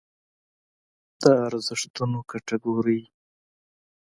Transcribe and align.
د 1.21 1.23
ارزښتونو 1.45 2.17
کټګورۍ 2.29 3.01